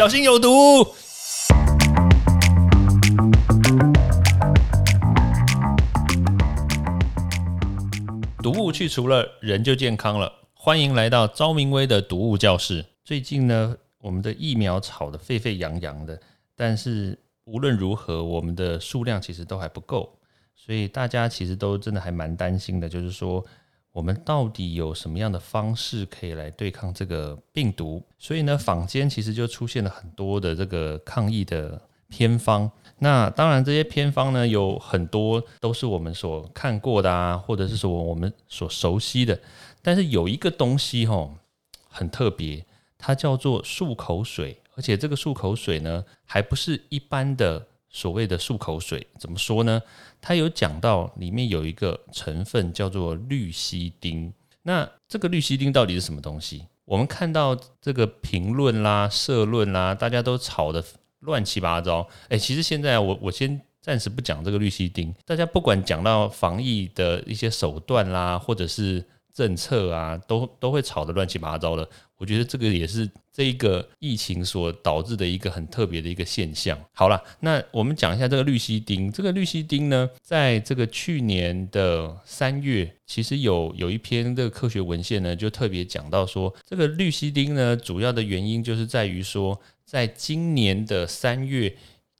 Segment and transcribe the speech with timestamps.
[0.00, 0.48] 小心有毒。
[8.42, 10.32] 毒物去除了，人就健康了。
[10.54, 12.82] 欢迎来到昭明威的毒物教室。
[13.04, 16.18] 最近呢，我们的疫苗炒得沸沸扬扬的，
[16.56, 20.18] 但是无论如何，我们的数量其实都还不够，
[20.56, 23.44] 所以大家其实都真的还蛮担心的，就是说
[23.92, 28.02] 我们到底有什么样的方式可以来对抗这个病毒？
[28.18, 32.70] 所以呢，坊间其实就出现了很多的这个抗疫的偏方。
[32.98, 39.40] 那当然，这些偏方呢，有很多都是我们所看过的啊，或者是说我们所熟悉的。
[39.82, 41.28] 但是有一个东西哈，
[41.88, 42.64] 很特别，
[42.98, 49.06] 它叫做漱口水，而且这个漱口水呢，还不是一般的所谓的漱口水。
[49.18, 49.82] 怎么说呢？
[50.20, 54.32] 它有讲到里面有一个成分叫做氯西丁。
[54.62, 56.64] 那这个氯西丁到底是什么东西？
[56.84, 60.82] 我们看到这个评论啦、社论啦，大家都吵的。
[61.20, 69.04] 乱七八糟，哎，其实现在我我先暂时不讲这个氯西丁，大家不管讲到防疫的一些手段啦，或者是
[69.40, 71.88] 政策啊，都都会吵得乱七八糟的。
[72.18, 76.78] 我觉得这个也是这一个疫情所导致的一个很特别的一个现象。
[76.92, 79.10] 好了，那我们讲一下这个绿西丁。
[79.10, 89.58] 这个绿西丁呢，在这个去年的三月，其实有有一篇这个科学文献呢，就特别讲到说，这个绿西丁呢，主要的原因就是在于说。
[89.90, 91.74] 在今年的三月，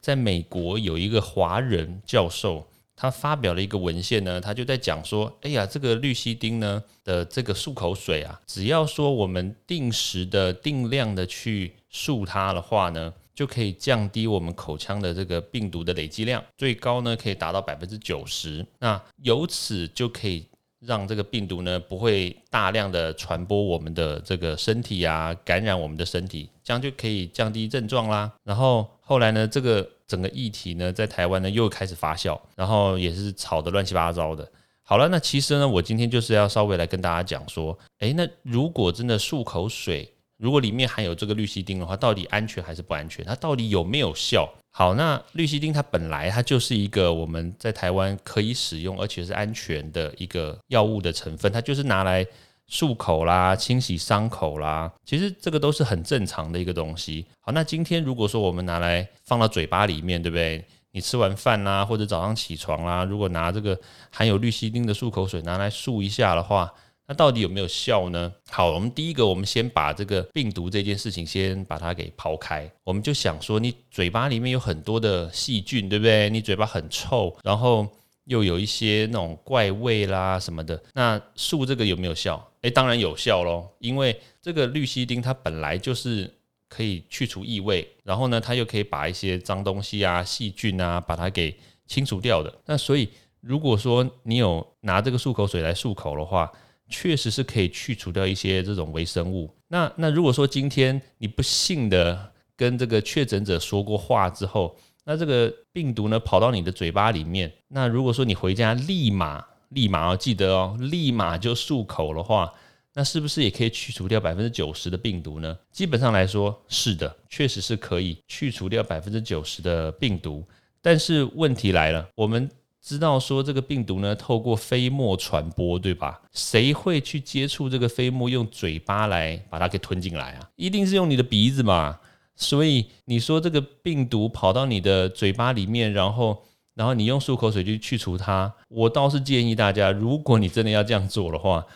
[0.00, 2.64] 在美国有一个华人教授，
[2.96, 20.46] 他发表了一个文献呢，他就在讲说，哎呀，这个氯西丁呢的这个漱口水啊，只要说我们定时的、定量的去漱它的话呢，就可以降低我们口腔的这个病毒的累积量，最高呢可以达到百分之九十，那由此就可以。
[20.80, 28.30] 让这个病毒呢不会大量的传播我们的这个身体啊，感染我们的身体，这样就可以降低症状啦。
[28.44, 34.50] 然后后来呢，这个整个议题呢在台湾呢又开始发酵，然后也是吵得乱七八糟的。
[34.82, 43.24] 好了，那其实呢，我今天就是要稍微来跟大家讲说，诶，那如果真的漱口水，如果里面含有这个氯西丁的话，到底安全还是不安全？
[43.24, 44.48] 它到底有没有效？
[44.70, 52.24] 好，那氯西丁它本来它就是一个我们在台湾可以使用而且是安全的一个药物的成分，它就是拿来
[52.70, 57.24] 漱口啦、清洗伤口啦，其实这个都是很正常的一个东西。
[57.40, 60.64] 好，那今天如果说我们拿来放到嘴巴里面，对不对？
[60.92, 63.78] 你吃完饭啦，或者早上起床啦，如果拿这个
[64.10, 66.72] 含有氯西丁的漱口水拿来漱一下的话，
[67.06, 68.32] 那到底有没有效呢？
[68.50, 72.68] 好，我们第一个，我们先把这个病毒这件事情先把它给抛开。
[72.82, 76.30] 我们就想说，你嘴巴里面有很多的细菌，对不对？
[76.30, 77.86] 你嘴巴很臭，然后
[78.24, 80.82] 又有一些那种怪味啦什么的。
[80.94, 82.42] 那漱这个有没有效？
[82.66, 86.28] 诶，当然有效喽，因为这个氯西丁它本来就是
[86.68, 91.56] 可以去除异味，然后呢，它又可以把一些脏东西啊、细菌啊把它给
[91.86, 92.52] 清除掉的。
[92.64, 93.08] 那所以，
[93.40, 96.50] 如果说你有拿这个漱口水来漱口的话，
[96.88, 99.48] 确实是可以去除掉一些这种微生物。
[99.68, 112.52] 那那如果说今天你不幸的跟这个确诊者说过话之后，那这个病毒呢跑到你的嘴巴里面，那如果说你回家立马立马要记得哦，立马就漱口的话，
[112.94, 115.56] 那是不是也可以去除掉百分之九十的病毒呢？
[115.72, 120.44] 基本上来说是的，确实是可以去除掉百分之九十的病毒。
[120.80, 122.50] 但是问题来了，我们。
[122.82, 126.22] 知道说这个病毒呢，透过飞沫传播，对吧？
[126.32, 130.48] 谁会去接触这个飞沫，用嘴巴来把它给吞进来啊？
[130.54, 131.98] 一定是用你的鼻子嘛。
[132.36, 136.40] 所以你说这个病毒跑到你的嘴巴里面，然后
[136.76, 141.66] 然后你用漱口水去去除它，我倒是建议大家，如果你真的要这样做的话。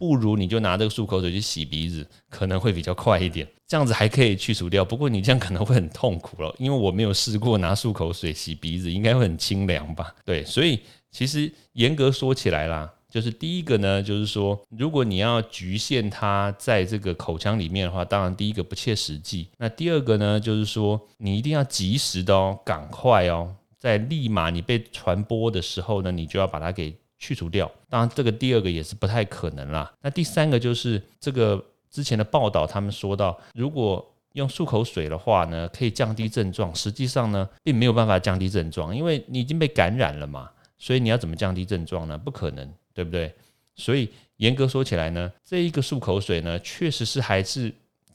[0.00, 4.82] 不如你就拿这个漱口水去洗鼻子，可能会比较快一点，这样子还可以去除掉。
[4.82, 10.14] 不过你这样可能会很痛苦了，因为我没有试过拿漱口水洗鼻子，应该会很清凉吧？
[10.24, 19.50] 对，所以其实严格说起来啦，就是第一个呢，就是说如果你要局限它在这个口腔里面的话，当然第一个不切实际。
[19.58, 26.94] 那第二个呢，就是说你一定要及时的哦，赶快哦，在立马你被传播的时候呢，你就要把它给。
[27.22, 29.92] 去除掉，当然这个第二个也是不太可能啦。
[30.00, 36.74] 那第三个就是这个之前的报道，他们说到，如果用漱口水的话呢，可以降低症状。
[36.74, 40.48] 实际上呢，并没有办法降低症状，因为你已经被感染了嘛。
[40.78, 42.16] 所以你要怎么降低症状呢？
[42.16, 43.30] 不可能，对不对？
[43.76, 47.70] 所以严格说起来呢，这一个漱口水呢，确实是还是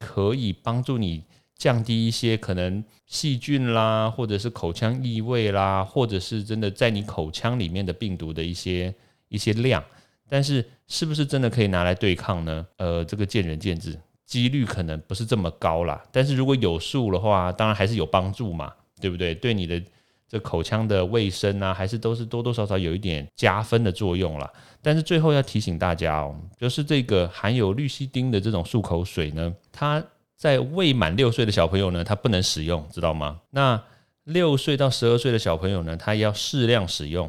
[0.00, 1.22] 可以帮助你
[1.58, 8.94] 降低一些可能细菌啦，或者是口腔异味啦，或者是真的在你口腔里面的病毒的一些
[9.28, 9.84] 一些量。
[10.30, 12.66] 但是是不是真的可以拿来对抗呢？
[12.76, 13.98] 呃，这个见仁见智。
[14.24, 16.04] 几率可能不是这么高啦。
[16.12, 18.70] 但是如果有数的话，当然还是有帮助嘛，
[19.00, 19.34] 对不对？
[19.34, 19.82] 对你的
[20.28, 24.52] 这口腔的卫生啊，还是都是多多少少有一点加分的作用啦。
[24.82, 30.04] 但是最后要提醒大家哦，就是这个含有氯西丁的这种漱口水呢，它
[30.38, 33.40] 在未满六岁的小朋友呢，他不能使用，知道吗？
[33.50, 33.82] 那
[34.22, 37.28] 六岁到十二岁的小朋友呢，他要适量使用，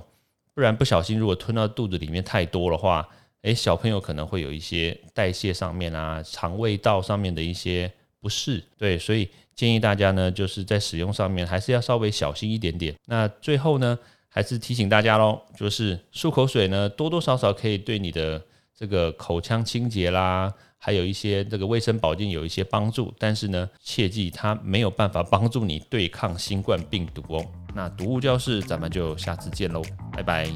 [0.53, 3.09] 不然不小心如果吞到肚子里面太多的话，
[3.41, 8.63] 诶，小朋友可能会有一些代谢上面啊、肠胃道上面的一些不适。
[8.77, 12.93] 对，所以建议大家呢，就是在使用上面还是要稍微小心一点点。
[13.07, 13.97] 那最后呢，
[14.27, 18.39] 还是提醒大家喽，就是漱口水呢，多多少少可以对你的
[18.77, 20.53] 这个口腔清洁啦。
[20.81, 27.45] 还有一些这个卫生保健有一些帮助，但是呢，切记它没有办法帮助你对抗新冠病毒哦。
[27.75, 29.83] 那毒物教室，咱们就下次见喽，
[30.13, 30.49] 拜拜！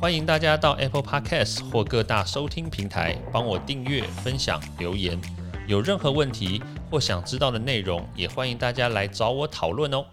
[0.00, 5.18] 欢迎大家到 Apple Podcast 或各大收听平台帮我订阅、分享、留言。
[5.66, 10.04] 有任何问题或想知道的内容，也欢迎大家来找我讨论哦。